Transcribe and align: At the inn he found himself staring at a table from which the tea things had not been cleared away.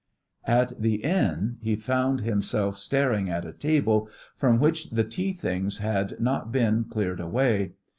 At 0.47 0.81
the 0.81 0.95
inn 1.03 1.57
he 1.61 1.75
found 1.75 2.21
himself 2.21 2.75
staring 2.79 3.29
at 3.29 3.45
a 3.45 3.53
table 3.53 4.09
from 4.35 4.57
which 4.59 4.89
the 4.89 5.03
tea 5.03 5.31
things 5.31 5.77
had 5.77 6.19
not 6.19 6.51
been 6.51 6.85
cleared 6.85 7.19
away. 7.19 7.73